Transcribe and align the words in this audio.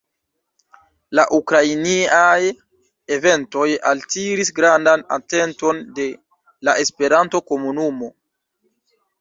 La 1.17 1.25
ukrainiaj 1.37 2.39
eventoj 3.17 3.67
altiris 3.91 4.51
grandan 4.61 5.05
atenton 5.19 5.85
de 6.01 6.09
la 6.69 6.79
Esperanto-komunumo. 6.87 8.15